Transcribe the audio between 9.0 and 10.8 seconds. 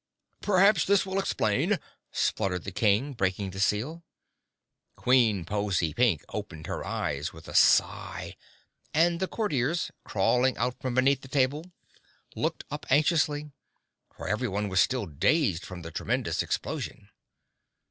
the Courtiers, crawling out